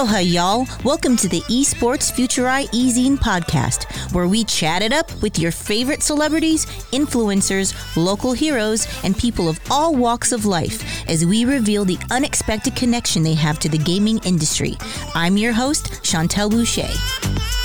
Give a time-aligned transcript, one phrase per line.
[0.00, 0.66] Aloha, y'all.
[0.82, 6.02] Welcome to the Esports Futurai Ezine podcast, where we chat it up with your favorite
[6.02, 11.98] celebrities, influencers, local heroes, and people of all walks of life as we reveal the
[12.10, 14.78] unexpected connection they have to the gaming industry.
[15.14, 17.59] I'm your host, Chantel Boucher.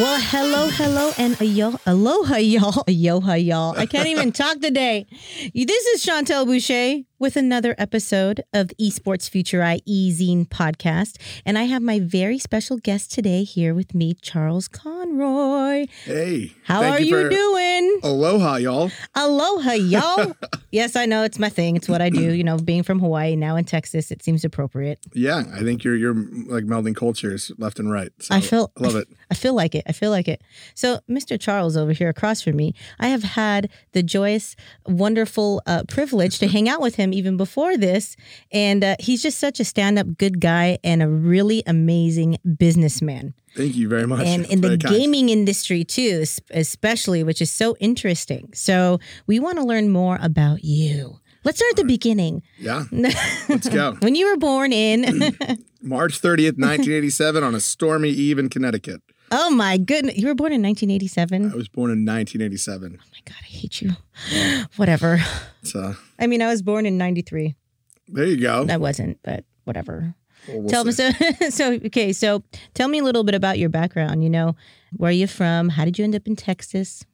[0.00, 2.84] Well, hello, hello, and ayo- aloha, y'all.
[2.88, 3.76] Aloha, y'all.
[3.76, 5.06] I can't even talk today.
[5.54, 11.18] This is Chantel Boucher with another episode of Esports Future Eye Ezine podcast.
[11.44, 15.86] And I have my very special guest today here with me, Charles Conroy.
[16.04, 16.54] Hey.
[16.64, 18.00] How are you, for- doing?
[18.02, 18.90] Aloha, y'all.
[19.14, 20.34] Aloha, y'all.
[20.70, 21.76] yes, I know it's my thing.
[21.76, 22.32] It's what I do.
[22.32, 24.98] You know, being from Hawaii, now in Texas, it seems appropriate.
[25.12, 28.10] Yeah, I think you're you're like melding cultures left and right.
[28.20, 29.08] So I feel I love it.
[29.30, 29.84] I feel like it.
[29.86, 30.40] I feel like it.
[30.74, 31.38] So, Mr.
[31.38, 34.56] Charles over here across from me, I have had the joyous,
[34.86, 38.16] wonderful uh, privilege to hang out with him even before this,
[38.52, 43.34] and uh, he's just such a stand-up good guy and a really amazing businessman.
[43.56, 44.26] Thank you very much.
[44.26, 44.82] and in the kind.
[44.82, 48.50] gaming industry too, especially, which is so interesting.
[48.54, 51.20] So, we want to learn more about you.
[51.42, 52.42] Let's start at the beginning.
[52.58, 52.84] Yeah.
[52.92, 53.96] Let's go.
[54.00, 55.02] when you were born in,
[55.82, 59.00] March 30th, 1987 on a stormy eve in Connecticut.
[59.30, 61.52] Oh my goodness, you were born in 1987.
[61.52, 62.98] I was born in 1987.
[63.00, 63.90] Oh my god, I hate you.
[64.76, 65.18] whatever.
[65.62, 67.54] So uh, I mean, I was born in '93.
[68.08, 68.66] there you go.
[68.68, 70.14] I wasn't, but whatever.
[70.48, 71.10] Well, we'll tell me so.
[71.50, 72.42] So okay, so
[72.74, 74.24] tell me a little bit about your background.
[74.24, 74.56] You know,
[74.96, 75.70] where are you from?
[75.70, 77.04] How did you end up in Texas?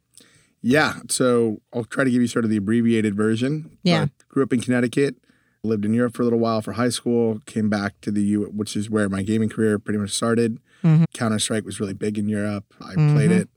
[0.62, 0.94] Yeah.
[1.08, 3.78] So I'll try to give you sort of the abbreviated version.
[3.82, 4.06] Yeah.
[4.28, 5.16] Grew up in Connecticut,
[5.62, 8.44] lived in Europe for a little while for high school, came back to the U,
[8.54, 10.58] which is where my gaming career pretty much started.
[10.84, 11.04] Mhm.
[11.14, 12.64] Counter Strike was really big in Europe.
[12.80, 13.40] I played Mhm.
[13.40, 13.48] it.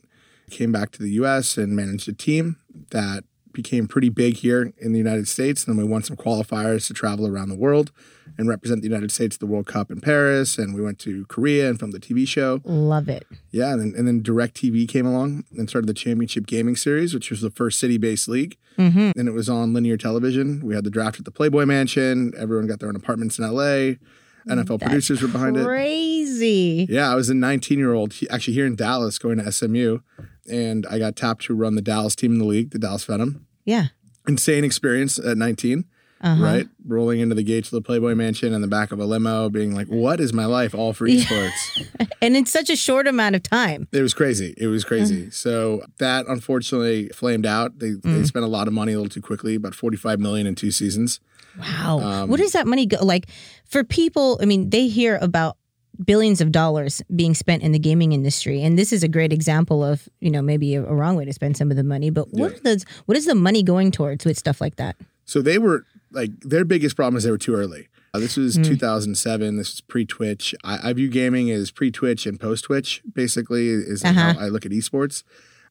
[0.50, 2.56] Came back to the US and managed a team
[2.92, 5.66] that became pretty big here in the United States.
[5.66, 7.92] And then we won some qualifiers to travel around the world
[8.38, 10.58] and represent the United States at the World Cup in Paris.
[10.60, 12.62] And we went to Korea and filmed the TV show.
[12.64, 13.26] Love it.
[13.52, 17.30] Yeah, and then, and then DirecTV came along and started the Championship Gaming Series, which
[17.32, 18.56] was the first city-based league.
[18.78, 20.62] hmm And it was on linear television.
[20.64, 22.34] We had the draft at the Playboy Mansion.
[22.38, 23.96] Everyone got their own apartments in LA.
[24.50, 25.64] NFL producers were behind it.
[25.66, 26.88] Crazy.
[26.90, 30.00] Yeah, I was a 19-year-old actually here in Dallas going to SMU,
[30.52, 33.46] and I got tapped to run the Dallas team in the league, the Dallas Venom.
[33.66, 33.88] Yeah.
[34.28, 35.86] Insane experience at 19,
[36.22, 36.44] Uh-huh.
[36.44, 36.68] right?
[36.86, 39.74] Rolling into the gates of the Playboy Mansion in the back of a limo, being
[39.74, 41.86] like, "What is my life all for esports?"
[42.22, 43.88] And in such a short amount of time.
[43.94, 44.54] It was crazy.
[44.58, 45.28] It was crazy.
[45.28, 45.34] Mm.
[45.34, 47.80] So that unfortunately flamed out.
[47.80, 50.56] They they spent a lot of money a little too quickly, about 45 million in
[50.56, 51.20] two seasons.
[51.60, 52.00] Wow.
[52.00, 52.98] Um, Where does that money go?
[53.04, 53.28] Like
[53.66, 55.58] for people, I mean, they hear about
[56.06, 59.84] billions of dollars being spent in the gaming industry, and this is a great example
[59.84, 62.10] of you know maybe a, a wrong way to spend some of the money.
[62.10, 62.58] But what Yeah.
[62.58, 62.86] are those?
[63.06, 64.96] What is the money going towards with stuff like that?
[65.26, 67.88] So they were like their biggest problem is they were too early.
[68.14, 68.66] Uh, this was Mm.
[68.66, 69.58] 2007.
[69.58, 70.56] This was pre Twitch.
[70.64, 73.04] I, I view gaming as pre Twitch and post Twitch.
[73.14, 74.34] Basically, is Uh-huh.
[74.34, 75.24] how I look at esports.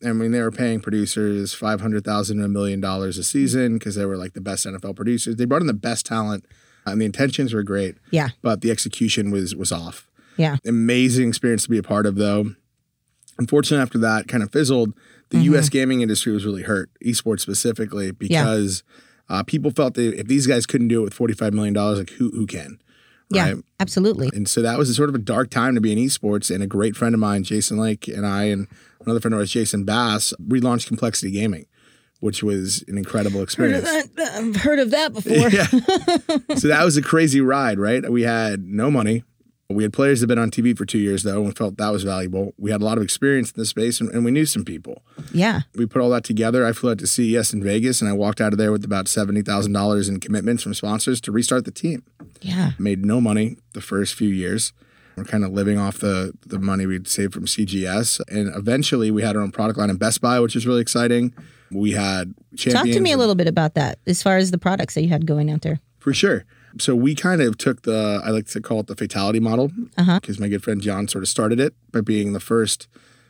[0.05, 3.75] I mean, they were paying producers five hundred thousand to a million dollars a season
[3.79, 5.37] because they were like the best NFL producers.
[5.37, 6.45] They brought in the best talent,
[6.87, 7.97] and the intentions were great.
[8.11, 8.29] Yeah.
[8.43, 10.09] but the execution was was off.
[10.37, 10.57] Yeah.
[10.65, 12.55] amazing experience to be a part of though.
[13.39, 14.95] Unfortunately, after that kind of fizzled,
[15.31, 15.45] the Mm-hmm.
[15.55, 15.69] U.S.
[15.69, 18.83] gaming industry was really hurt, esports specifically, because
[19.29, 22.11] uh, people felt that if these guys couldn't do it with forty-five million dollars, like
[22.11, 22.81] who who can?
[23.31, 23.53] Yeah.
[23.53, 23.65] Right?
[23.81, 24.31] Absolutely.
[24.33, 26.53] And so that was a sort of a dark time to be in esports.
[26.53, 28.67] And a great friend of mine, Jason Lake, and I, and
[29.05, 31.67] another friend of ours, Jason Bass, relaunched Complexity Gaming,
[32.21, 33.89] which was an incredible experience.
[34.19, 35.49] I've heard of that before.
[35.51, 35.67] Yeah.
[36.57, 38.11] so that was a crazy ride, right?
[38.11, 39.25] We had no money.
[39.71, 41.91] We had players that had been on TV for two years, though, and felt that
[41.91, 42.55] was valuable.
[42.57, 45.03] We had a lot of experience in the space, and, and we knew some people.
[45.31, 45.61] Yeah.
[45.75, 46.65] We put all that together.
[46.65, 49.09] I flew out to CES in Vegas, and I walked out of there with about
[49.09, 52.03] seventy thousand dollars in commitments from sponsors to restart the team.
[52.41, 52.73] Yeah.
[52.79, 54.73] Made no money the first few years.
[55.17, 59.23] We're kind of living off the the money we'd saved from CGS, and eventually we
[59.23, 61.35] had our own product line in Best Buy, which was really exciting.
[61.73, 64.95] We had Talk to me a little bit about that as far as the products
[64.95, 65.81] that you had going out there.
[65.99, 66.45] For sure.
[66.79, 70.21] So we kind of took the, I like to call it the Fatal1ty model, Uh-huh.
[70.21, 72.87] because my good friend John sort of started it by being the first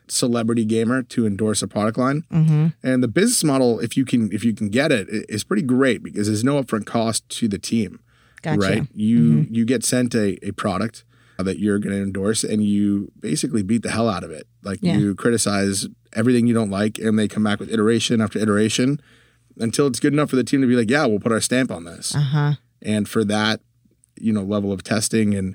[0.08, 2.24] celebrity gamer to endorse a product line.
[2.32, 2.66] Mm-hmm.
[2.82, 6.02] And the business model, if you can, if you can get it, is pretty great
[6.02, 8.00] because there's no upfront cost to the team,
[8.42, 8.58] Gotcha.
[8.60, 8.82] right?
[8.94, 11.04] You you get sent a, a product
[11.38, 14.46] that you're going to endorse, and you basically beat the hell out of it.
[14.64, 14.96] Like Yeah.
[14.96, 19.00] you criticize everything you don't like, and they come back with iteration after iteration
[19.58, 21.70] until it's good enough for the team to be like, yeah, we'll put our stamp
[21.70, 22.52] on this Uh huh.
[22.82, 23.60] and for that
[24.20, 25.54] you know level of testing and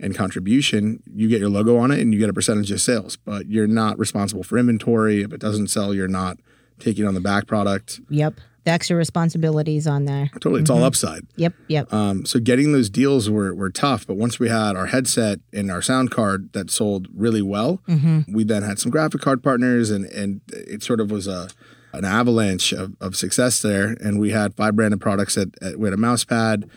[0.00, 3.16] and contribution you get your logo on it and you get a percentage of sales
[3.16, 6.38] but you're not responsible for inventory if it doesn't sell you're not
[6.78, 8.00] taking on the back product.
[8.08, 8.34] Yep.
[8.64, 10.28] The extra responsibilities on there.
[10.34, 11.26] Totally, it's all upside.
[11.36, 11.54] Yep.
[11.68, 11.92] Yep.
[11.92, 15.70] Um, so getting those deals were, were tough, but once we had our headset and
[15.70, 17.80] our sound card that sold really well,
[18.28, 21.48] we then had some graphic card partners, and and it sort of was a
[21.94, 23.96] an avalanche of, of success there.
[24.00, 26.68] And we had five branded products at, at we had a mouse pad,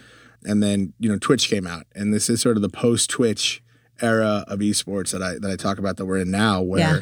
[0.45, 3.61] and then you know Twitch came out, and this is sort of the post Twitch
[4.01, 7.01] era of esports that I that I talk about that we're in now, where Yeah.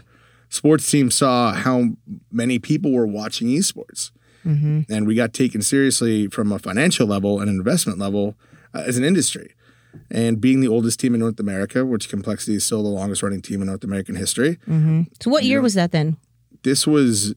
[0.49, 1.89] sports teams saw how
[2.31, 4.09] many people were watching esports
[4.43, 8.35] and we got taken seriously from a financial level and an investment level
[8.73, 9.53] uh, as an industry.
[10.11, 13.41] And being the oldest team in North America, which Complexity is still the longest running
[13.41, 14.57] team in North American history,
[15.19, 16.17] So what year was that then?
[16.63, 17.33] this was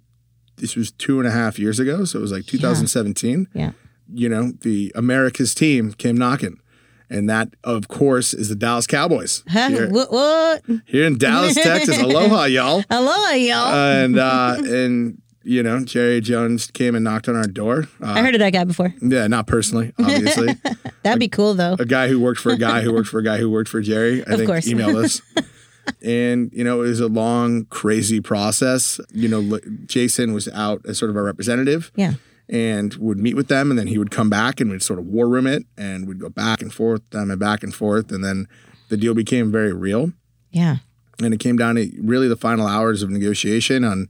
[0.57, 3.49] this was two and a half years ago, so it was like 2017.
[3.55, 3.73] Yeah.
[4.13, 6.61] You know, the America's team came knocking,
[7.09, 10.13] and that, of course, is the Dallas Cowboys here, What?
[10.13, 10.63] what?
[10.85, 11.99] here in Dallas, Texas.
[12.03, 12.85] Aloha, y'all!
[12.91, 13.73] Aloha, y'all.
[13.75, 17.89] And uh, and you know, Jerry Jones came and knocked on our door.
[18.03, 18.95] Uh, I heard of that guy before.
[19.01, 20.55] Yeah, not personally, obviously.
[21.03, 21.77] That'd be cool though.
[21.79, 23.81] a guy who worked for a guy who worked for a guy who worked for
[23.81, 24.25] Jerry.
[24.27, 24.67] I Of think course.
[24.69, 25.21] emailed us.
[26.03, 29.01] and you know, it was a long, crazy process.
[29.13, 31.91] You know, Jason was out as sort of our representative.
[31.97, 32.15] Yeah.
[32.49, 35.07] And would meet with them, and then he would come back, and we'd sort of
[35.07, 38.23] war room it, and we'd go back and forth, them and back and forth, and
[38.23, 38.47] then
[38.91, 40.13] the deal became very real,
[40.51, 40.79] Yeah.
[41.23, 44.09] and it came down to really the final hours of negotiation on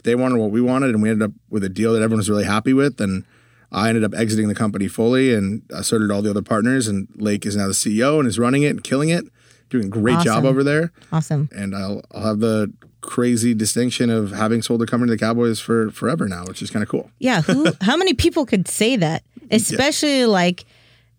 [0.00, 2.18] what they wanted, what we wanted, and we ended up with a deal that everyone
[2.18, 3.24] was really happy with, and
[3.70, 6.88] I ended up exiting the company fully, and did all the other partners.
[6.88, 9.26] And Lake is now the CEO and is running it and killing it,
[9.68, 10.90] doing a great job over there.
[11.12, 11.50] Awesome.
[11.54, 15.60] And I'll I'll have the crazy distinction of having sold the company to the Cowboys
[15.60, 17.10] for forever now, which is kind of cool.
[17.18, 17.42] Yeah.
[17.42, 17.66] Who?
[17.82, 19.22] how many people could say that?
[19.50, 20.64] Especially like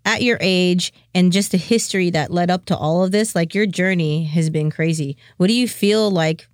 [0.06, 3.36] at your age and just the history that led up to all of this.
[3.36, 5.18] Like your journey has been crazy.
[5.38, 6.48] What do you feel like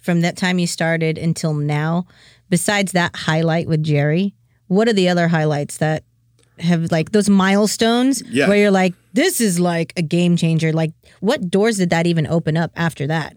[0.00, 2.06] from that time you started until now?
[2.48, 4.34] Besides that highlight with Jerry,
[4.66, 6.04] what are the other highlights that
[6.58, 8.48] have like those milestones Yeah.
[8.48, 10.72] where you're like, this is like a game changer?
[10.72, 13.36] Like, what doors did that even open up after that?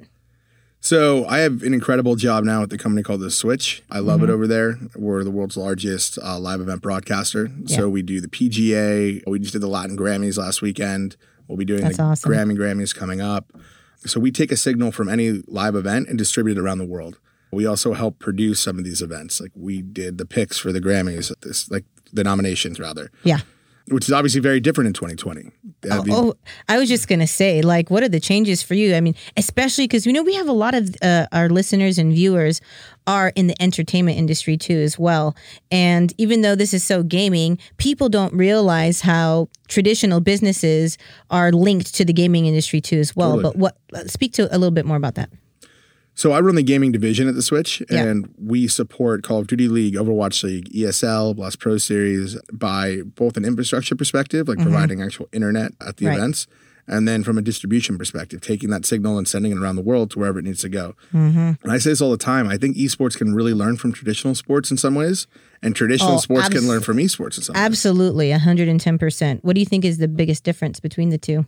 [0.80, 3.82] So I have an incredible job now at the company called The Switch.
[3.90, 4.30] I love Mm-hmm.
[4.30, 4.78] it over there.
[4.96, 7.50] We're the world's largest uh, live event broadcaster.
[7.66, 7.78] Yeah.
[7.78, 9.24] So we do the PGA.
[9.26, 11.16] We just did the Latin Grammys last weekend.
[11.48, 12.32] We'll be doing That's the awesome.
[12.32, 13.54] Grammy Grammys coming up.
[14.06, 17.20] So we take a signal from any live event and distribute it around the world.
[17.52, 19.40] We also help produce some of these events.
[19.40, 23.42] Like we did the picks for the Grammys, this like the nominations rather, Yeah.
[23.90, 25.52] Which is obviously very different in 2020.
[25.90, 26.34] Uh, the- Oh,
[26.70, 28.96] I was just gonna say, like, what are the changes for you?
[28.96, 32.14] I mean, especially because you know we have a lot of uh, our listeners and
[32.14, 32.62] viewers
[33.06, 35.36] are in the entertainment industry too, as well.
[35.72, 40.98] And even though this is so gaming, people don't realize how traditional businesses
[41.30, 43.36] are linked to the gaming industry too, as well.
[43.36, 43.54] Totally.
[43.58, 44.10] But what?
[44.10, 45.30] Speak to a little bit more about that.
[46.16, 48.04] So I run the gaming division at the Switch, Yeah.
[48.04, 53.36] and we support Call of Duty League, Overwatch League, ESL, Blast Pro Series by both
[53.36, 56.08] an infrastructure perspective, like providing actual internet at the Mm-hmm.
[56.08, 56.18] Right.
[56.18, 56.48] events,
[56.88, 60.12] and then from a distribution perspective, taking that signal and sending it around the world
[60.12, 60.94] to wherever it needs to go.
[61.14, 61.54] Mm-hmm.
[61.64, 62.48] And I say this all the time.
[62.48, 65.26] I think esports can really learn from traditional sports in some ways,
[65.64, 67.64] and traditional Oh, sports abs- can learn from esports in some ways.
[67.64, 69.44] Absolutely, hundred and ten percent.
[69.44, 71.46] What do you think is the biggest difference between the two?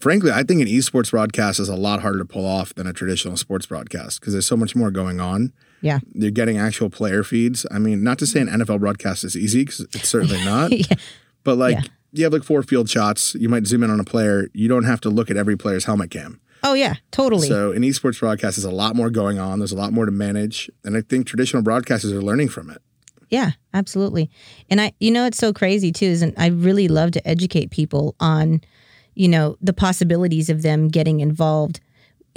[0.00, 2.92] Frankly, I think an esports broadcast is a lot harder to pull off than a
[2.92, 5.52] traditional sports broadcast because there's so much more going on.
[5.82, 6.00] Yeah.
[6.14, 7.66] You're getting actual player feeds.
[7.70, 10.96] I mean, not to say an NFL broadcast is easy because it's certainly not, yeah.
[11.44, 11.82] but like Yeah.
[12.12, 13.34] you have like four field shots.
[13.34, 14.48] You might zoom in on a player.
[14.54, 16.40] You don't have to look at every player's helmet cam.
[16.62, 17.46] Oh yeah, totally.
[17.46, 19.58] So an esports broadcast is a lot more going on.
[19.60, 22.78] There's a lot more to manage, and I think traditional broadcasters are learning from it.
[23.28, 24.30] Yeah, absolutely.
[24.70, 27.70] And I, you know, it's so crazy too, is and I really love to educate
[27.70, 28.62] people on,
[29.16, 31.80] you know, the possibilities of them getting involved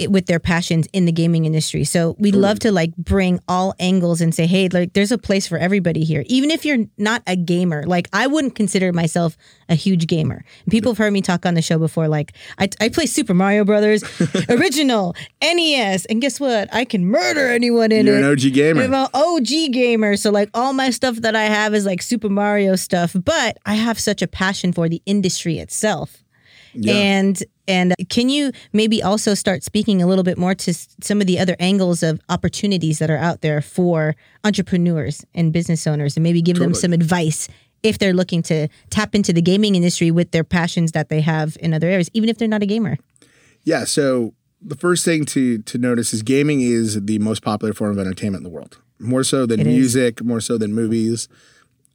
[0.08, 1.84] with their passions in the gaming industry.
[1.84, 5.46] So we love to like bring all angles and say, hey, like there's a place
[5.46, 6.24] for everybody here.
[6.26, 9.36] Even if you're not a gamer, like I wouldn't consider myself
[9.68, 10.44] a huge gamer.
[10.70, 13.64] People have heard me talk on the show before, like I, I play Super Mario
[13.64, 14.02] Brothers,
[14.48, 16.72] original, NES, and guess what?
[16.72, 18.24] I can murder anyone in You're it.
[18.24, 18.82] an OG gamer.
[18.82, 22.28] I'm an OG gamer, so like all my stuff that I have is like Super
[22.28, 26.24] Mario stuff, but I have such a passion for the industry itself.
[26.74, 26.94] Yeah.
[26.94, 31.20] And and uh, can you maybe also start speaking a little bit more to some
[31.20, 36.16] of the other angles of opportunities that are out there for entrepreneurs and business owners
[36.16, 37.48] and maybe give them some advice
[37.82, 41.56] if they're looking to tap into the gaming industry with their passions that they have
[41.60, 42.98] in other areas even if they're not a gamer.
[43.64, 43.84] Yeah.
[43.84, 47.98] So the first thing to to notice is gaming is the most popular form of
[47.98, 49.74] entertainment in the world, more so than It is.
[49.74, 51.28] music, more so than movies.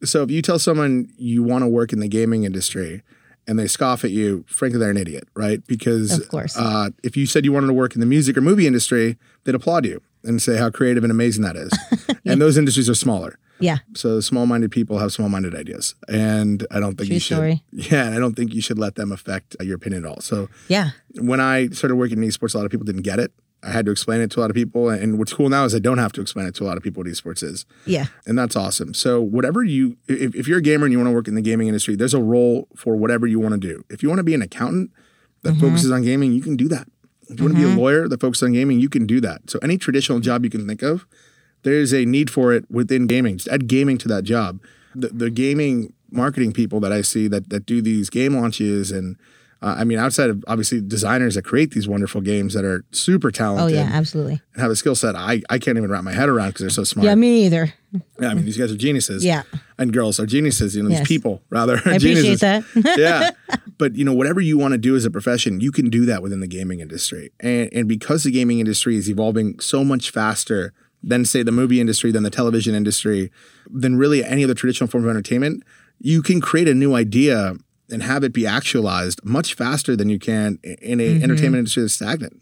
[0.03, 3.01] So if you tell someone you want to work in the gaming industry
[3.47, 5.65] and they scoff at you, frankly, they're an idiot, right?
[5.67, 6.55] Because Of course.
[6.57, 9.55] Uh, if you said you wanted to work in the music or movie industry, they'd
[9.55, 10.01] applaud you.
[10.23, 11.71] and say how creative and amazing that is.
[12.27, 13.37] And those industries are smaller.
[13.59, 13.77] Yeah.
[13.93, 17.35] So small-minded people have small-minded ideas, and I don't think True you should.
[17.35, 17.63] story.
[17.71, 20.21] Yeah, and I don't think you should let them affect uh, your opinion at all.
[20.21, 20.89] So Yeah.
[21.21, 23.31] when I started working in esports, a lot of people didn't get it.
[23.65, 25.73] I had to explain it to a lot of people, and what's cool now is
[25.73, 28.05] I don't have to explain it to a lot of people what esports is, Yeah.
[28.27, 28.93] and that's awesome.
[28.93, 31.41] So whatever you, if, if you're a gamer and you want to work in the
[31.41, 33.83] gaming industry, there's a role for whatever you want to do.
[33.89, 34.91] If you want to be an accountant
[35.41, 35.61] that Mm-hmm.
[35.61, 36.87] focuses on gaming, you can do that.
[37.29, 39.49] If you want to be a lawyer that focuses on gaming, you can do that.
[39.49, 41.05] So any traditional job you can think of,
[41.63, 43.37] there's a need for it within gaming.
[43.37, 44.59] Just add gaming to that job.
[44.93, 49.17] The, the gaming marketing people that I see that that do these game launches and
[49.65, 53.31] uh, I mean outside of obviously designers that create these wonderful games that are super
[53.31, 53.75] talented.
[53.77, 54.39] Oh yeah, absolutely.
[54.53, 56.69] and have a skill set I, I can't even wrap my head around because they're
[56.69, 57.05] so smart.
[57.05, 57.73] Yeah, me either.
[58.21, 59.25] Yeah, I mean these guys are geniuses.
[59.25, 59.43] Yeah.
[59.77, 60.75] and girls are geniuses.
[60.75, 60.99] You know, Yes.
[60.99, 61.75] these people rather.
[61.85, 62.63] I appreciate that.
[62.97, 63.31] yeah.
[63.77, 66.21] But you know, whatever you want to do as a profession, you can do that
[66.23, 67.31] within the gaming industry.
[67.41, 70.71] And and because the gaming industry is evolving so much faster
[71.03, 73.31] than say the movie industry, than the television industry,
[73.69, 75.61] than really any other traditional form of entertainment,
[75.99, 77.55] you can create a new idea
[77.91, 81.93] and have it be actualized much faster than you can in a entertainment industry that's
[81.93, 82.41] stagnant.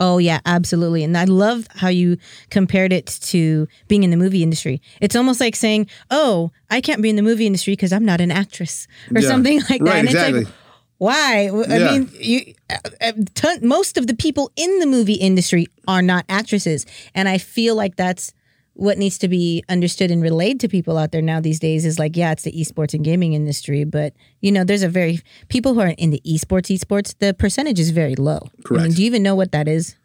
[0.00, 1.04] Oh yeah, absolutely.
[1.04, 2.16] And I love how you
[2.50, 4.82] compared it to being in the movie industry.
[5.00, 8.20] It's almost like saying, "Oh, I can't be in the movie industry because I'm not
[8.20, 9.28] an actress" or Yeah.
[9.28, 9.90] something like that.
[9.90, 10.40] Right, and exactly.
[10.40, 10.58] it's like,
[10.98, 11.48] why?
[11.68, 11.92] I Yeah.
[11.92, 16.24] mean, you, uh, uh, ton, most of the people in the movie industry are not
[16.28, 18.32] actresses, and I feel like that's
[18.76, 21.98] what needs to be understood and relayed to people out there now these days is
[21.98, 25.74] like yeah it's the esports and gaming industry but you know there's a very people
[25.74, 28.96] who are in the esports esports the percentage is very low I mean, Correct.
[28.96, 29.96] do you even know what that is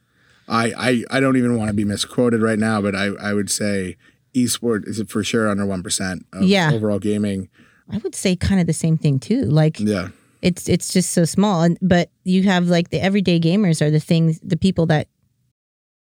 [0.48, 3.52] I, I, I don't even want to be misquoted right now, but I, I would
[3.52, 3.98] say
[4.34, 6.72] esports is for sure under 1% of Yeah.
[6.74, 7.50] overall gaming.
[7.92, 9.44] I would say kind of the same thing too.
[9.44, 10.08] Like Yeah.
[10.42, 14.00] it's it's just so small, and but you have like the everyday gamers are the
[14.00, 15.08] things the people that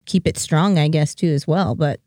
[0.07, 1.77] keep it strong, I guess too as well.
[1.77, 2.01] But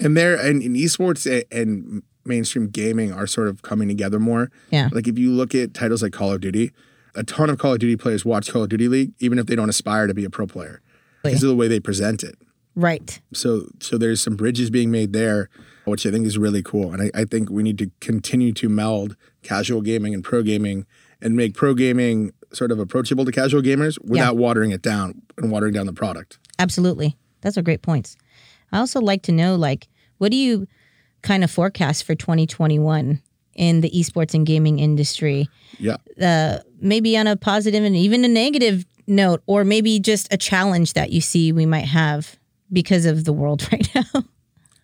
[0.00, 4.50] And there and, and esports and mainstream gaming are sort of coming together more.
[4.70, 4.88] Yeah.
[4.92, 6.72] Like if you look at titles like Call of Duty,
[7.14, 9.56] a ton of Call of Duty players watch Call of Duty League, even if they
[9.56, 10.80] don't aspire to be a pro player,
[11.22, 12.36] because of the way they present it.
[12.76, 15.48] right, So so there's some bridges being made there,
[15.84, 16.92] which I think is really cool.
[16.92, 20.86] And I, I think we need to continue to meld casual gaming and pro gaming
[21.20, 25.50] and make pro gaming sort of approachable to casual gamers without watering it down and
[25.50, 26.38] watering down the product.
[26.58, 28.16] absolutely, that's a great points.
[28.72, 30.66] I also like to know like what do you
[31.22, 33.20] kind of forecast for 2021
[33.54, 35.48] in the esports and gaming industry?
[35.78, 35.96] Yeah.
[36.22, 40.92] uh, maybe on a positive and even a negative note, or maybe just a challenge
[40.94, 42.38] that you see we might have
[42.72, 44.24] because of the world right now.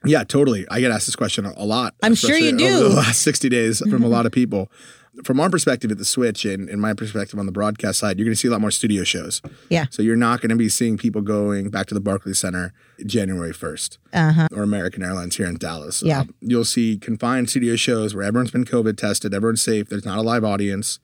[0.04, 0.66] Yeah, totally.
[0.70, 1.94] I get asked this question a lot.
[2.02, 2.88] I'm sure you especially over do.
[2.90, 4.70] the last 60 days from a lot of people.
[5.24, 8.24] From our perspective at the Switch and, and my perspective on the broadcast side, you're
[8.26, 9.40] going to see a lot more studio shows.
[9.70, 9.86] Yeah.
[9.90, 12.72] So you're not going to be seeing people going back to the Barclays Center
[13.04, 14.48] January 1st Uh huh.
[14.54, 16.02] or American Airlines here in Dallas.
[16.02, 16.20] Yeah.
[16.20, 20.18] Um, you'll see confined studio shows where everyone's been COVID tested, everyone's safe, there's not
[20.18, 20.98] a live audience.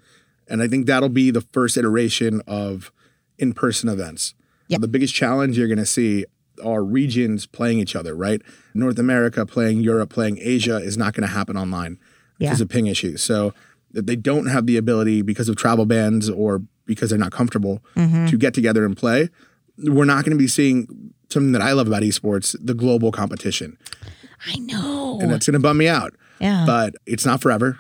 [0.48, 2.92] And I think that'll be the first iteration of
[3.38, 4.34] in person events.
[4.68, 4.78] Yeah.
[4.78, 6.26] The biggest challenge you're going to see
[6.62, 8.42] are regions playing each other, right?
[8.74, 11.98] North America playing Europe, playing Asia is not going to happen online
[12.38, 12.50] Yeah.
[12.50, 13.22] because of ping issues.
[13.22, 13.54] So
[13.92, 17.82] that they don't have the ability because of travel bans or because they're not comfortable
[17.96, 18.26] Mm-hmm.
[18.26, 19.28] to get together and play.
[19.78, 23.78] We're not going to be seeing something that I love about esports, the global competition.
[24.46, 25.18] I know.
[25.20, 26.14] And that's going to bum me out.
[26.40, 26.64] yeah.
[26.66, 27.78] But it's not forever.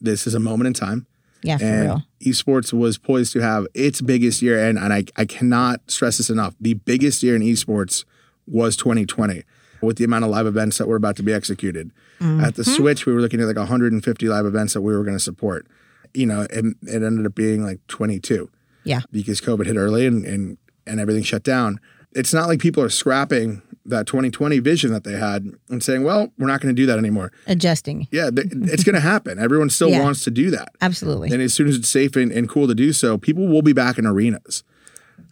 [0.00, 1.06] This is a moment in time.
[1.42, 2.02] yeah, for And real.
[2.22, 4.64] esports was poised to have its biggest year.
[4.66, 6.54] And, and I, I cannot stress this enough.
[6.60, 8.04] The biggest year in esports
[8.46, 9.42] was 2020
[9.82, 11.90] with the amount of live events that were about to be executed.
[12.20, 12.70] At the Mm-hmm.
[12.72, 15.66] Switch, we were looking at like 150 live events that we were going to support.
[16.14, 18.48] You know, and it ended up being like 22
[18.84, 19.00] Yeah.
[19.10, 21.80] because COVID hit early and, and, and everything shut down.
[22.12, 26.32] It's not like people are scrapping that 2020 vision that they had and saying, well,
[26.38, 27.32] we're not going to do that anymore.
[27.48, 28.06] Adjusting.
[28.12, 29.38] Yeah, th- it's going to happen.
[29.40, 30.02] Everyone still Yeah.
[30.02, 30.68] wants to do that.
[30.80, 31.30] Absolutely.
[31.32, 33.72] And as soon as it's safe and, and cool to do so, people will be
[33.72, 34.62] back in arenas.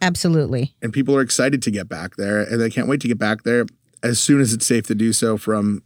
[0.01, 0.75] Absolutely.
[0.83, 3.45] And people are excited to get back there and they can't wait to get back
[3.45, 3.67] there
[4.03, 5.83] as soon as it's safe to do so from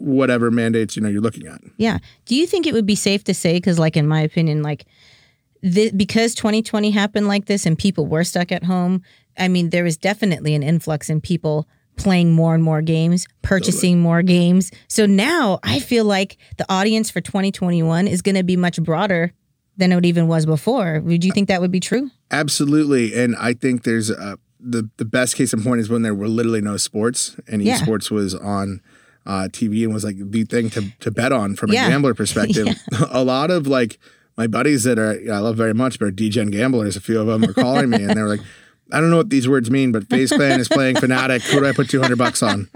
[0.00, 1.60] whatever mandates you know you're looking at.
[1.76, 1.98] Yeah.
[2.24, 4.86] Do you think it would be safe to say, because, like, in my opinion, like,
[5.62, 9.02] th- because 2020 happened like this and people were stuck at home,
[9.38, 14.00] I mean, there was definitely an influx in people playing more and more games, purchasing
[14.00, 14.70] more games.
[14.88, 19.32] So now I feel like the audience for 2021 is going to be much broader
[19.76, 21.00] than it even was before.
[21.00, 22.10] Would you think that would be true?
[22.30, 23.14] Absolutely.
[23.14, 26.28] And I think there's uh, the, the best case in point is when there were
[26.28, 27.78] literally no sports and Yeah.
[27.78, 28.80] esports was on
[29.26, 31.86] uh, TV and was like the thing to, to bet on from Yeah.
[31.86, 32.68] a gambler perspective.
[33.10, 33.98] a lot of like
[34.36, 37.26] my buddies that are I love very much, but are DGen gamblers, a few of
[37.26, 38.40] them are calling me and they're like,
[38.92, 41.42] I don't know what these words mean, but FaZe Clan is playing Fnatic.
[41.52, 42.68] Who do I put 200 bucks on?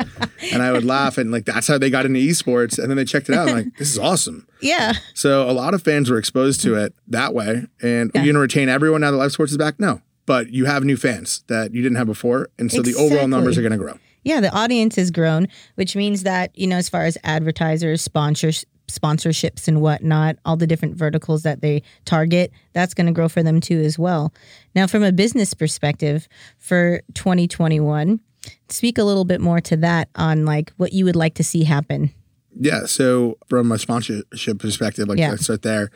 [0.52, 2.78] And I would laugh and like, that's how they got into esports.
[2.78, 3.48] And then they checked it out.
[3.48, 4.46] I'm like, this is awesome.
[4.60, 4.92] Yeah.
[5.14, 7.66] So a lot of fans were exposed to it that way.
[7.82, 9.80] And are you going to retain everyone now that live sports is back?
[9.80, 10.02] No.
[10.26, 12.48] But you have new fans that you didn't have before.
[12.60, 13.98] And so the overall numbers are going to grow.
[14.24, 18.64] Yeah, the audience has grown, which means that, you know, as far as advertisers, sponsors,
[18.88, 23.42] sponsorships and whatnot, all the different verticals that they target, that's going to grow for
[23.42, 24.32] them too as well.
[24.74, 26.28] Now, from a business perspective
[26.58, 28.20] for 2021,
[28.68, 31.64] speak a little bit more to that on like what you would like to see
[31.64, 32.12] happen.
[32.58, 32.84] Yeah.
[32.84, 35.30] So from a sponsorship perspective, like Yeah.
[35.30, 35.90] let's start there.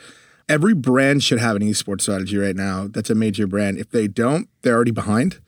[0.48, 2.88] Every brand should have an esports strategy right now.
[2.88, 3.78] That's a major brand.
[3.78, 5.40] If they don't, they're already behind.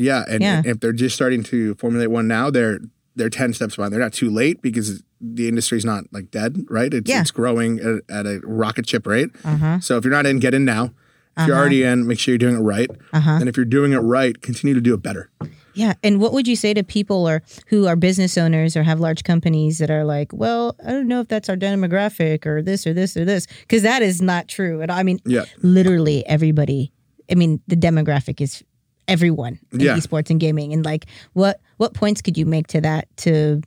[0.00, 0.24] Yeah.
[0.28, 0.56] And, Yeah.
[0.58, 2.80] and if they're just starting to formulate one now, they're
[3.16, 3.92] they're 10 steps behind.
[3.92, 6.94] They're not too late because the industry's not like dead, right?
[6.94, 7.20] It's, Yeah.
[7.20, 9.30] it's growing at, at a rocket ship rate.
[9.44, 9.80] Uh-huh.
[9.80, 10.92] So if you're not in, get in now.
[11.36, 12.88] If you're already in, make sure you're doing it right.
[13.12, 13.30] Uh-huh.
[13.40, 15.30] And if you're doing it right, continue to do it better.
[15.74, 19.00] Yeah, and what would you say to people or who are business owners or have
[19.00, 22.86] large companies that are like, well, I don't know if that's our demographic or this
[22.86, 24.82] or this or this, because that is not true.
[24.82, 25.44] And I mean, Yeah.
[25.62, 26.92] literally everybody.
[27.30, 28.62] I mean, the demographic is
[29.08, 29.96] everyone in Yeah.
[29.96, 30.72] esports and gaming.
[30.72, 33.62] And like, what what points could you make to that to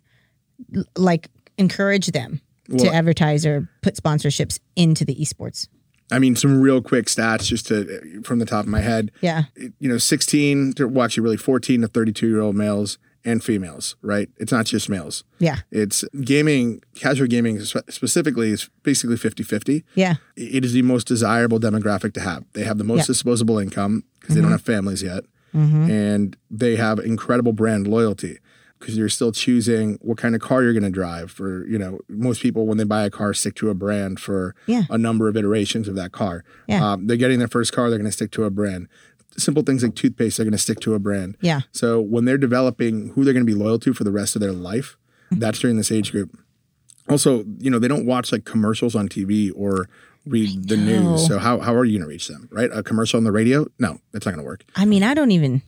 [0.98, 2.42] like encourage them
[2.78, 5.68] to advertise or put sponsorships into the esports?
[6.12, 9.12] I mean, some real quick stats just to from the top of my head.
[9.22, 9.44] Yeah,
[9.80, 13.96] you know, 16 to well, actually really 14 to 32 year old males and females,
[14.02, 14.30] right?
[14.38, 15.24] It's not just males.
[15.40, 19.84] yeah, It's gaming, casual gaming specifically is basically 50 50.
[19.96, 22.44] yeah, It is the most desirable demographic to have.
[22.54, 23.06] They have the most Yeah.
[23.14, 25.24] disposable income because they don't have families yet.
[25.56, 25.90] Mm-hmm.
[25.92, 28.40] And they have incredible brand loyalty
[28.80, 31.32] because you're still choosing what kind of car you're going to drive.
[31.32, 34.56] For, you know, most people, when they buy a car, stick to a brand for
[34.66, 34.84] Yeah.
[34.90, 36.44] a number of iterations of that car.
[36.68, 36.84] Yeah.
[36.94, 38.88] Um, they're getting their first car, they're going to stick to a brand.
[39.38, 41.36] Simple things like toothpaste, they're going to stick to a brand.
[41.42, 41.62] yeah.
[41.72, 44.42] So when they're developing who they're going to be loyal to for the rest of
[44.42, 44.98] their life,
[45.32, 45.40] Mm-hmm.
[45.40, 46.38] that's during this age group.
[47.10, 49.90] Also, you know, they don't watch like commercials on TV or
[50.28, 51.26] read the news.
[51.28, 52.70] So how, how are you going to reach them, right?
[52.72, 53.66] A commercial on the radio?
[53.80, 54.64] No, that's not going to work.
[54.76, 55.62] I mean, I don't even,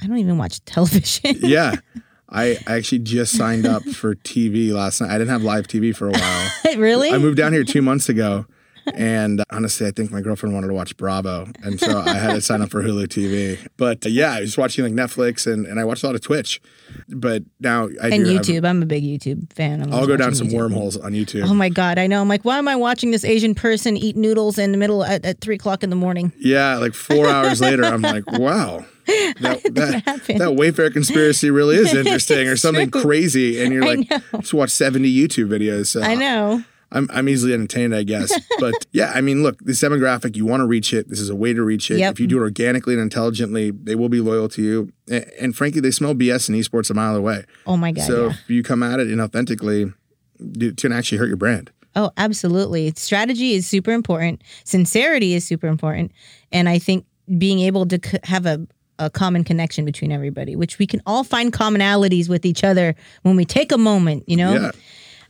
[0.00, 1.36] I don't even watch television.
[1.40, 1.76] Yeah.
[2.28, 5.10] I, I actually just signed up for TV last night.
[5.10, 6.50] I didn't have live TV for a while.
[6.78, 7.10] really?
[7.12, 8.46] I moved down here two months ago.
[8.94, 11.48] And honestly, I think my girlfriend wanted to watch Bravo.
[11.62, 13.66] And so I had to sign up for Hulu TV.
[13.76, 16.20] But uh, yeah, I was watching like Netflix and, and I watched a lot of
[16.20, 16.60] Twitch.
[17.08, 18.66] But now I and do, YouTube.
[18.66, 19.82] I'm, a big YouTube fan.
[19.82, 20.56] I'm I'll go down some YouTube.
[20.56, 21.48] wormholes on YouTube.
[21.48, 22.20] Oh my god, I know.
[22.20, 25.24] I'm like, why am I watching this Asian person eat noodles in the middle at,
[25.24, 26.32] at three o'clock in the morning?
[26.38, 30.38] yeah, like four hours later, I'm like, wow, that that, happen?
[30.38, 33.02] that Wayfair conspiracy really is interesting, or something true.
[33.02, 33.62] crazy.
[33.62, 34.08] And you're like,
[34.40, 35.86] just watch 70 YouTube videos.
[35.86, 36.64] So I know.
[36.92, 38.32] I'm I'm easily entertained, I guess.
[38.60, 41.08] But yeah, I mean, look, this demographic, you want to reach it.
[41.08, 41.98] This is a way to reach it.
[41.98, 42.12] Yep.
[42.12, 44.92] If you do it organically and intelligently, they will be loyal to you.
[45.10, 47.44] And, and frankly, they smell BS in esports a mile away.
[47.66, 48.04] Oh my god.
[48.04, 48.30] so yeah.
[48.32, 49.92] if you come at it inauthentically,
[50.38, 51.70] it can actually hurt your brand.
[51.96, 52.92] Oh, absolutely.
[52.96, 54.42] Strategy is super important.
[54.64, 56.12] Sincerity is super important,
[56.52, 57.04] and I think
[57.38, 58.66] being able to c- have a
[58.98, 63.34] a common connection between everybody, which we can all find commonalities with each other when
[63.36, 64.22] we take a moment.
[64.28, 64.70] You know, Yeah.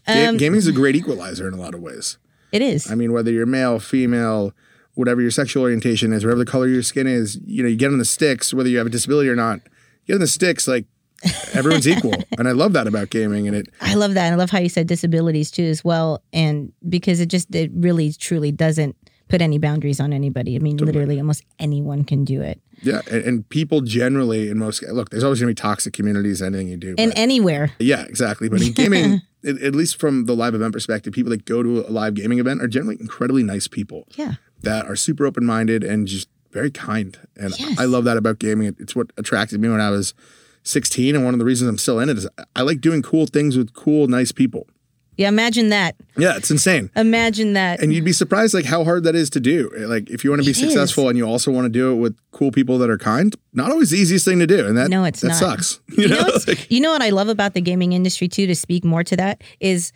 [0.06, 2.18] Um, gaming is a great equalizer in a lot of ways.
[2.50, 2.90] it is.
[2.90, 4.52] I mean, whether you're male, female,
[4.94, 7.76] whatever your sexual orientation is, whatever the color of your skin is, you know, you
[7.76, 9.60] get on the sticks, whether you have a disability or not,
[10.04, 10.86] you get on the sticks, like
[11.54, 12.14] everyone's equal.
[12.36, 13.46] And I love that about gaming.
[13.46, 14.32] And it, I love that.
[14.32, 18.12] I love how you said disabilities too, as well, and because it just it really
[18.12, 18.96] truly doesn't
[19.32, 20.54] put any boundaries on anybody.
[20.54, 23.00] I mean, literally, almost anyone can do it, yeah.
[23.10, 26.68] And, and people generally, in most, look, there's always going to be toxic communities, anything
[26.68, 26.94] you do.
[26.98, 27.70] and anywhere.
[27.78, 28.48] yeah, exactly.
[28.50, 31.80] But in gaming, at, at least from the live event perspective, people that go to
[31.88, 35.82] a live gaming event are generally incredibly nice people Yeah, that are super open minded
[35.82, 37.18] and just very kind.
[37.36, 37.80] And Yes.
[37.80, 38.76] I love that about gaming.
[38.78, 40.12] It's what attracted me when I was
[40.64, 41.14] 16.
[41.16, 43.56] And one of the reasons I'm still in it is I like doing cool things
[43.56, 44.66] with cool, nice people.
[45.16, 45.28] Yeah.
[45.28, 45.96] Imagine that.
[46.16, 46.90] Yeah, it's insane.
[46.96, 47.80] Imagine that.
[47.82, 49.70] And you'd be surprised like how hard that is to do.
[49.76, 51.96] Like if you want to be It successful and you also want to do it
[51.96, 54.66] with cool people that are kind, not always the easiest thing to do.
[54.66, 55.36] And that No, it's that not.
[55.36, 55.80] sucks.
[55.96, 58.46] You, you know, know, Like, you know what I love about the gaming industry too.
[58.46, 59.92] To speak more to that is,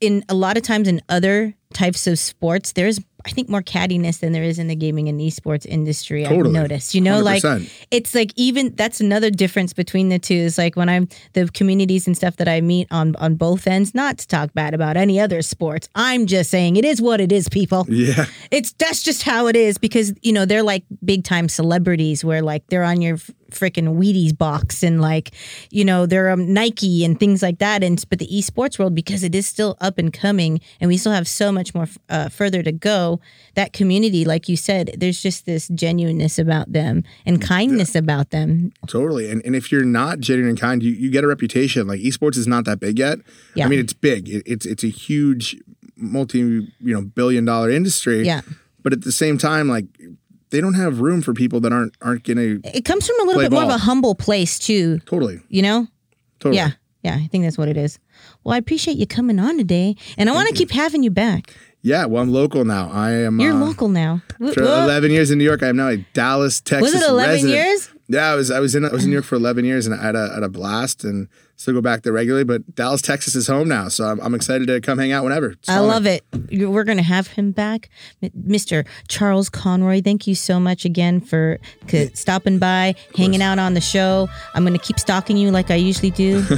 [0.00, 4.20] in a lot of times in other types of sports, there's I think more cattiness
[4.20, 6.24] than there is in the gaming and esports industry.
[6.24, 6.94] I've noticed.
[6.94, 7.70] You know, like 100%.
[7.90, 10.34] it's like even that's another difference between the two.
[10.34, 13.94] Is like when I'm the communities and stuff that I meet on on both ends.
[13.94, 15.88] Not to talk bad about any other sports.
[15.94, 18.26] I'm just saying it is what it is, people yeah.
[18.50, 22.42] it's that's just how it is because you know they're like big time celebrities where
[22.42, 23.18] like they're on your
[23.50, 25.32] freaking Wheaties box and like,
[25.70, 27.82] you know, they're um, Nike and things like that.
[27.82, 31.12] And but the esports world, because it is still up and coming, and we still
[31.12, 33.20] have so much more uh, further to go.
[33.54, 38.00] That community, like you said, there's just this genuineness about them and kindness yeah.
[38.00, 38.72] about them.
[38.86, 39.30] Totally.
[39.30, 41.86] And and if you're not genuine and kind, you, you get a reputation.
[41.86, 43.18] Like esports is not that big yet.
[43.54, 43.66] Yeah.
[43.66, 44.28] I mean, it's big.
[44.28, 45.56] It, it's it's a huge
[45.96, 48.24] multi you know billion dollar industry.
[48.24, 48.42] Yeah.
[48.82, 49.86] But at the same time, like
[50.56, 52.58] they don't have room for people that aren't aren't gonna.
[52.64, 53.60] It comes from a little bit ball.
[53.60, 55.00] more of a humble place too.
[55.00, 55.42] Totally.
[55.50, 55.86] You know.
[56.40, 56.56] Totally.
[56.56, 56.70] Yeah.
[57.02, 57.16] Yeah.
[57.16, 57.98] I think that's what it is.
[58.42, 61.52] Well, I appreciate you coming on today, and I want to keep having you back.
[61.82, 62.90] Yeah, well, I'm local now.
[62.90, 63.38] I am.
[63.38, 64.22] You're uh, local now.
[64.38, 66.94] For 11 years in New York, I am now a Dallas, Texas.
[66.94, 67.54] Was it 11 resident.
[67.54, 67.90] years?
[68.08, 68.50] Yeah, I was.
[68.50, 68.84] I was in.
[68.84, 71.04] I was in New York for 11 years, and I had a, had a blast,
[71.04, 72.44] and still go back there regularly.
[72.44, 75.54] But Dallas, Texas is home now, so I'm, I'm excited to come hang out whenever.
[75.68, 76.24] I love it.
[76.52, 77.88] We're going to have him back,
[78.22, 78.86] Mr.
[79.08, 80.00] Charles Conroy.
[80.02, 81.58] Thank you so much again for
[82.14, 84.28] stopping by, hanging out on the show.
[84.54, 86.44] I'm going to keep stalking you like I usually do.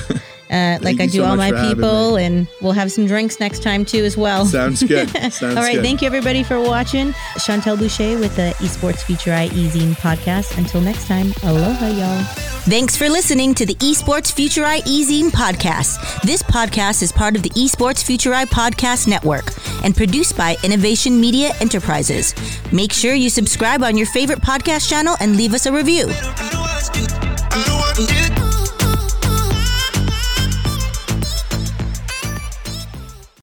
[0.51, 3.85] uh, like I do so all my people, and we'll have some drinks next time
[3.85, 4.47] too as well.
[4.47, 5.09] Sounds good.
[5.33, 5.85] Sounds all right, good.
[5.85, 7.13] thank you everybody for watching.
[7.39, 10.57] Chantel Boucher with the Esports Future I Ezine podcast.
[10.59, 12.25] Until next time, aloha, y'all.
[12.69, 16.23] Thanks for listening to the Esports Future I Ezine podcast.
[16.23, 19.45] This podcast is part of the Esports Future I podcast network
[19.85, 22.35] and produced by Innovation Media Enterprises.
[22.73, 26.09] Make sure you subscribe on your favorite podcast channel and leave us a review.